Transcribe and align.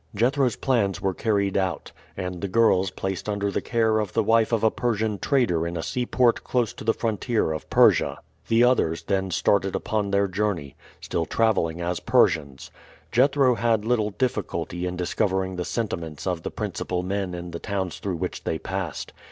Jethro's 0.15 0.55
plans 0.55 0.99
were 0.99 1.13
carried 1.13 1.55
out, 1.55 1.91
and 2.17 2.41
the 2.41 2.47
girls 2.47 2.89
placed 2.89 3.29
under 3.29 3.51
the 3.51 3.61
care 3.61 3.99
of 3.99 4.13
the 4.13 4.23
wife 4.23 4.51
of 4.51 4.63
a 4.63 4.71
Persian 4.71 5.19
trader 5.19 5.67
in 5.67 5.77
a 5.77 5.83
seaport 5.83 6.43
close 6.43 6.73
to 6.73 6.83
the 6.83 6.91
frontier 6.95 7.51
of 7.51 7.69
Persia; 7.69 8.17
the 8.47 8.63
others 8.63 9.03
then 9.03 9.29
started 9.29 9.75
upon 9.75 10.09
their 10.09 10.27
journey, 10.27 10.75
still 11.01 11.27
traveling 11.27 11.81
as 11.81 11.99
Persians. 11.99 12.71
Jethro 13.11 13.53
had 13.53 13.85
little 13.85 14.09
difficulty 14.09 14.87
in 14.87 14.95
discovering 14.95 15.55
the 15.55 15.63
sentiments 15.65 16.25
of 16.25 16.41
the 16.41 16.49
principal 16.49 17.03
men 17.03 17.35
in 17.35 17.51
the 17.51 17.59
towns 17.59 17.99
through 17.99 18.15
which 18.15 18.43
they 18.43 18.57
passed. 18.57 19.13